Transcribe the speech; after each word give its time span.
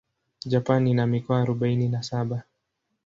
Japan 0.45 0.87
ina 0.87 1.07
mikoa 1.07 1.41
arubaini 1.41 1.87
na 1.89 2.03
saba. 2.03 2.43